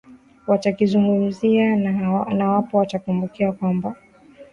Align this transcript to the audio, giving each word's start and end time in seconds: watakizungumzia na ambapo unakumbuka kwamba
watakizungumzia 0.47 1.75
na 1.75 2.25
ambapo 2.29 2.77
unakumbuka 2.77 3.51
kwamba 3.51 3.95